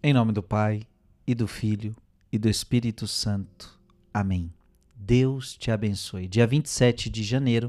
[0.00, 0.86] Em nome do Pai,
[1.26, 1.92] e do Filho,
[2.30, 3.76] e do Espírito Santo.
[4.14, 4.48] Amém.
[4.94, 6.28] Deus te abençoe.
[6.28, 7.68] Dia 27 de janeiro,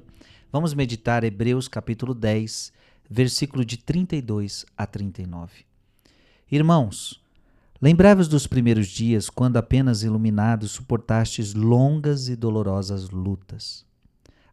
[0.52, 2.72] vamos meditar Hebreus capítulo 10,
[3.10, 5.66] versículo de 32 a 39.
[6.52, 7.20] Irmãos,
[7.82, 13.84] lembrai-vos dos primeiros dias, quando apenas iluminados suportastes longas e dolorosas lutas.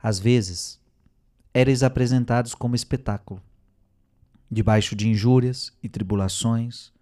[0.03, 0.81] Às vezes,
[1.53, 3.43] erais apresentados como espetáculo,
[4.51, 6.96] debaixo de injúrias e tribulações,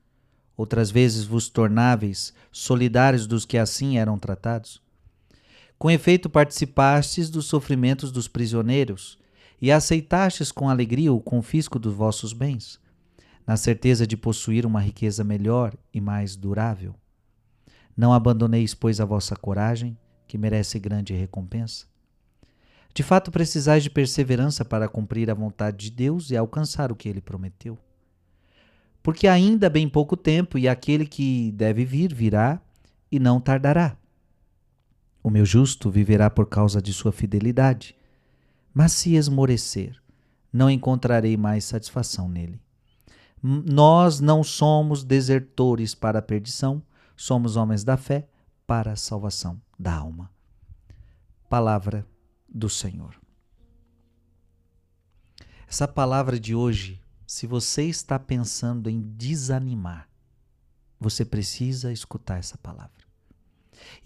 [0.57, 4.83] outras vezes vos tornáveis solidários dos que assim eram tratados?
[5.79, 9.19] Com efeito, participastes dos sofrimentos dos prisioneiros
[9.61, 12.79] e aceitastes com alegria o confisco dos vossos bens,
[13.47, 16.95] na certeza de possuir uma riqueza melhor e mais durável.
[17.97, 19.97] Não abandoneis, pois, a vossa coragem,
[20.27, 21.87] que merece grande recompensa.
[22.95, 27.09] De fato, precisais de perseverança para cumprir a vontade de Deus e alcançar o que
[27.09, 27.79] ele prometeu
[29.05, 32.59] porque ainda bem pouco tempo, e aquele que deve vir virá
[33.13, 33.99] e não tardará.
[35.23, 37.95] O meu justo viverá por causa de sua fidelidade,
[38.73, 40.03] mas se esmorecer,
[40.51, 42.59] não encontrarei mais satisfação nele.
[43.43, 46.83] Nós não somos desertores para a perdição,
[47.15, 48.27] somos homens da fé
[48.67, 50.31] para a salvação da alma.
[51.51, 52.07] Palavra
[52.49, 53.15] do Senhor.
[55.69, 57.04] Essa palavra de hoje
[57.35, 60.09] se você está pensando em desanimar,
[61.01, 63.05] você precisa escutar essa palavra.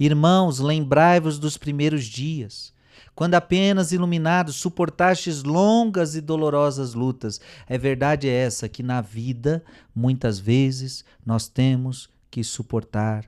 [0.00, 2.72] Irmãos, lembrai-vos dos primeiros dias,
[3.14, 7.38] quando apenas iluminados suportastes longas e dolorosas lutas.
[7.66, 9.62] É verdade essa que na vida,
[9.94, 13.26] muitas vezes, nós temos que suportar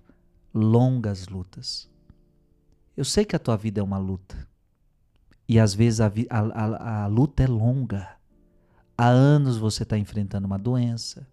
[0.55, 1.91] longas lutas.
[2.97, 4.49] Eu sei que a tua vida é uma luta.
[5.47, 8.19] E às vezes a, a, a, a luta é longa.
[9.01, 11.27] Há anos você está enfrentando uma doença.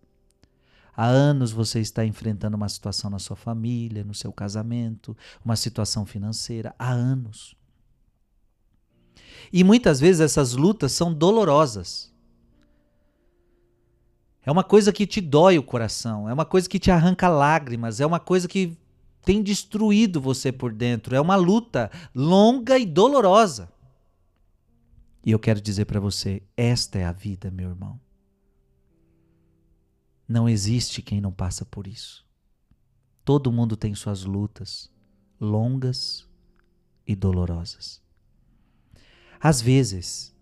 [0.96, 6.06] Há anos você está enfrentando uma situação na sua família, no seu casamento, uma situação
[6.06, 6.74] financeira.
[6.80, 7.58] Há anos.
[9.52, 12.10] E muitas vezes essas lutas são dolorosas.
[14.46, 18.00] É uma coisa que te dói o coração, é uma coisa que te arranca lágrimas,
[18.00, 18.78] é uma coisa que
[19.26, 21.14] tem destruído você por dentro.
[21.14, 23.68] É uma luta longa e dolorosa.
[25.28, 28.00] E eu quero dizer para você: esta é a vida, meu irmão.
[30.26, 32.26] Não existe quem não passa por isso.
[33.26, 34.90] Todo mundo tem suas lutas,
[35.38, 36.26] longas
[37.06, 38.02] e dolorosas.
[39.38, 40.34] Às vezes,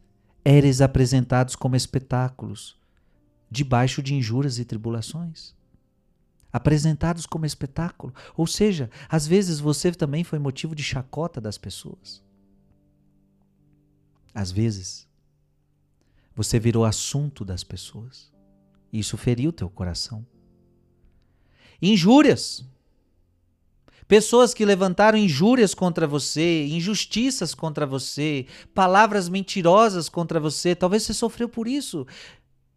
[0.43, 2.77] eres apresentados como espetáculos,
[3.49, 5.55] debaixo de injúrias e tribulações.
[6.53, 8.13] Apresentados como espetáculo.
[8.37, 12.23] Ou seja, às vezes você também foi motivo de chacota das pessoas.
[14.35, 15.07] Às vezes,
[16.35, 18.29] você virou assunto das pessoas.
[18.91, 20.27] E isso feriu teu coração.
[21.81, 22.65] Injúrias.
[24.09, 30.75] Pessoas que levantaram injúrias contra você, injustiças contra você, palavras mentirosas contra você.
[30.75, 32.05] Talvez você sofreu por isso.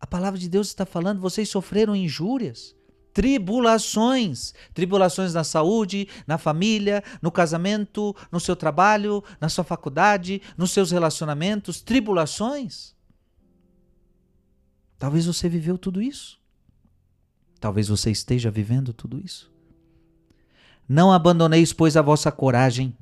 [0.00, 2.77] A palavra de Deus está falando, vocês sofreram injúrias
[3.12, 4.54] tribulações.
[4.74, 10.90] Tribulações na saúde, na família, no casamento, no seu trabalho, na sua faculdade, nos seus
[10.90, 11.80] relacionamentos.
[11.80, 12.94] Tribulações.
[14.98, 16.38] Talvez você viveu tudo isso.
[17.60, 19.50] Talvez você esteja vivendo tudo isso.
[20.88, 22.96] Não abandoneis, pois, a vossa coragem,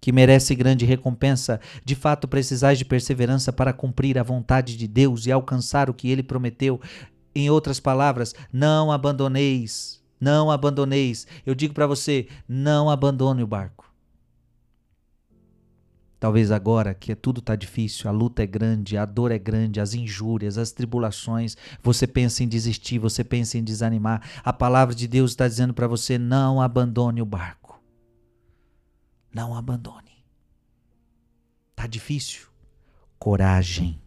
[0.00, 1.60] que merece grande recompensa.
[1.84, 6.08] De fato, precisais de perseverança para cumprir a vontade de Deus e alcançar o que
[6.08, 6.80] ele prometeu.
[7.36, 11.26] Em outras palavras, não abandoneis, não abandoneis.
[11.44, 13.92] Eu digo para você, não abandone o barco.
[16.18, 19.92] Talvez agora que tudo está difícil, a luta é grande, a dor é grande, as
[19.92, 24.26] injúrias, as tribulações, você pensa em desistir, você pensa em desanimar.
[24.42, 27.78] A palavra de Deus está dizendo para você: não abandone o barco.
[29.30, 30.24] Não abandone.
[31.72, 32.46] Está difícil.
[33.18, 34.00] Coragem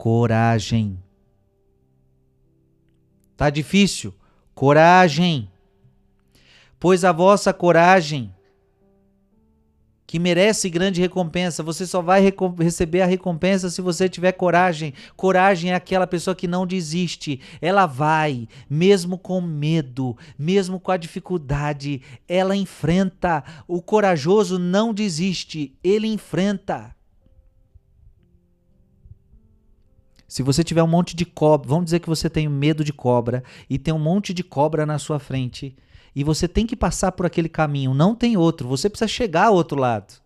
[0.00, 0.98] coragem.
[3.36, 4.14] Tá difícil?
[4.54, 5.50] Coragem.
[6.78, 8.34] Pois a vossa coragem,
[10.06, 14.94] que merece grande recompensa, você só vai receber a recompensa se você tiver coragem.
[15.18, 17.38] Coragem é aquela pessoa que não desiste.
[17.60, 23.44] Ela vai, mesmo com medo, mesmo com a dificuldade, ela enfrenta.
[23.68, 26.98] O corajoso não desiste, ele enfrenta.
[30.30, 33.42] Se você tiver um monte de cobra, vamos dizer que você tem medo de cobra
[33.68, 35.74] e tem um monte de cobra na sua frente
[36.14, 39.54] e você tem que passar por aquele caminho, não tem outro, você precisa chegar ao
[39.54, 40.22] outro lado.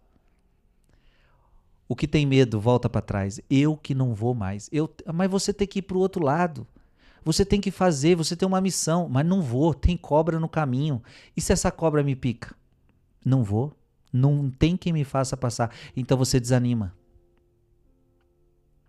[1.88, 3.40] O que tem medo volta para trás.
[3.48, 4.68] Eu que não vou mais.
[4.70, 6.66] Eu, mas você tem que ir para o outro lado.
[7.24, 11.02] Você tem que fazer, você tem uma missão, mas não vou, tem cobra no caminho.
[11.34, 12.54] E se essa cobra me pica?
[13.24, 13.74] Não vou.
[14.12, 15.74] Não tem quem me faça passar.
[15.96, 16.94] Então você desanima.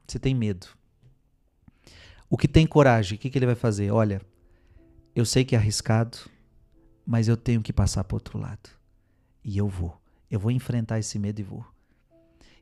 [0.05, 0.67] Você tem medo.
[2.29, 3.91] O que tem coragem, o que, que ele vai fazer?
[3.91, 4.21] Olha,
[5.15, 6.17] eu sei que é arriscado,
[7.05, 8.69] mas eu tenho que passar para outro lado.
[9.43, 10.01] E eu vou.
[10.29, 11.65] Eu vou enfrentar esse medo e vou.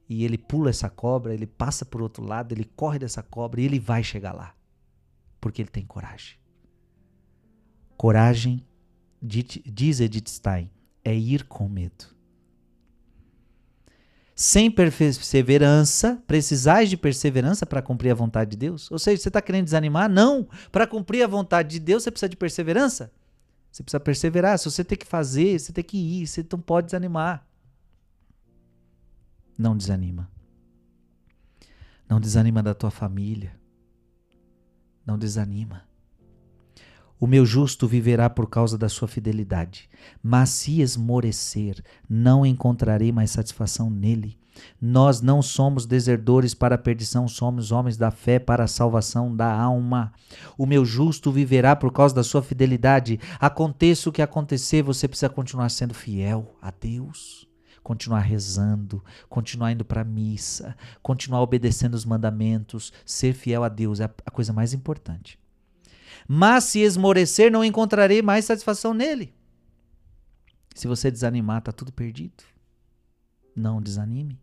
[0.08, 3.66] E ele pula essa cobra, ele passa por outro lado, ele corre dessa cobra e
[3.66, 4.54] ele vai chegar lá.
[5.40, 6.38] Porque ele tem coragem.
[7.96, 8.66] Coragem,
[9.22, 10.70] diz Edith Stein,
[11.04, 12.13] é ir com medo.
[14.46, 18.92] Sem perseverança, precisais de perseverança para cumprir a vontade de Deus?
[18.92, 20.10] Ou seja, você está querendo desanimar?
[20.10, 20.50] Não!
[20.70, 23.10] Para cumprir a vontade de Deus, você precisa de perseverança.
[23.72, 24.60] Você precisa perseverar.
[24.60, 26.28] Se você tem que fazer, você tem que ir.
[26.28, 27.48] Você não pode desanimar.
[29.58, 30.30] Não desanima.
[32.10, 33.56] Não desanima da tua família.
[35.06, 35.88] Não desanima.
[37.24, 39.90] O meu justo viverá por causa da sua fidelidade,
[40.22, 44.38] mas se esmorecer, não encontrarei mais satisfação nele.
[44.82, 49.50] Nós não somos desertores para a perdição, somos homens da fé para a salvação da
[49.50, 50.12] alma.
[50.58, 53.18] O meu justo viverá por causa da sua fidelidade.
[53.40, 57.48] Aconteça o que acontecer, você precisa continuar sendo fiel a Deus
[57.82, 64.00] continuar rezando, continuar indo para a missa, continuar obedecendo os mandamentos, ser fiel a Deus
[64.00, 65.38] é a coisa mais importante.
[66.28, 69.34] Mas se esmorecer, não encontrarei mais satisfação nele.
[70.76, 72.44] Se você desanimar, está tudo perdido.
[73.56, 74.40] Não desanime.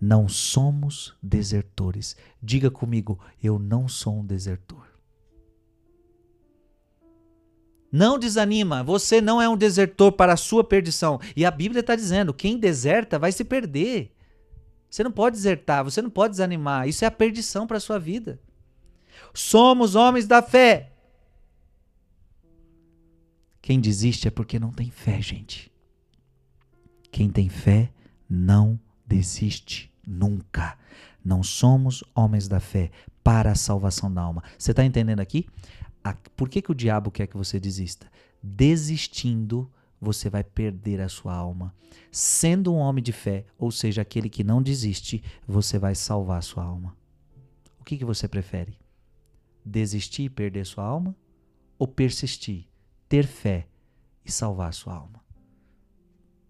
[0.00, 2.16] Não somos desertores.
[2.42, 4.88] Diga comigo, eu não sou um desertor.
[7.92, 11.20] Não desanima, você não é um desertor para a sua perdição.
[11.34, 14.14] E a Bíblia está dizendo: quem deserta vai se perder.
[14.88, 16.88] Você não pode desertar, você não pode desanimar.
[16.88, 18.40] Isso é a perdição para a sua vida.
[19.32, 20.92] Somos homens da fé.
[23.60, 25.70] Quem desiste é porque não tem fé, gente.
[27.12, 27.92] Quem tem fé
[28.28, 30.78] não desiste nunca.
[31.24, 32.90] Não somos homens da fé
[33.22, 34.42] para a salvação da alma.
[34.58, 35.46] Você está entendendo aqui?
[36.34, 38.10] Por que, que o diabo quer que você desista?
[38.42, 39.70] Desistindo,
[40.00, 41.74] você vai perder a sua alma.
[42.10, 46.42] Sendo um homem de fé, ou seja, aquele que não desiste, você vai salvar a
[46.42, 46.96] sua alma.
[47.78, 48.79] O que, que você prefere?
[49.70, 51.16] Desistir e perder sua alma?
[51.78, 52.66] Ou persistir,
[53.08, 53.68] ter fé
[54.24, 55.24] e salvar sua alma?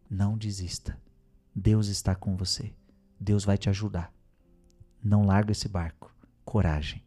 [0.08, 1.00] Não desista.
[1.54, 2.74] Deus está com você.
[3.18, 4.12] Deus vai te ajudar.
[5.02, 6.12] Não larga esse barco.
[6.44, 7.04] Coragem.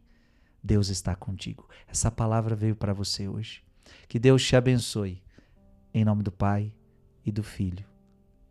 [0.62, 1.68] Deus está contigo.
[1.86, 3.62] Essa palavra veio para você hoje.
[4.08, 5.22] Que Deus te abençoe.
[5.92, 6.72] Em nome do Pai
[7.24, 7.86] e do Filho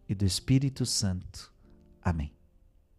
[0.07, 1.51] e do Espírito Santo.
[2.01, 2.42] Amém.